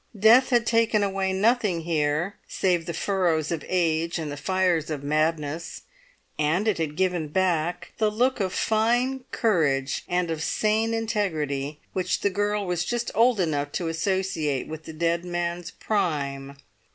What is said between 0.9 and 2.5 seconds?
away nothing here,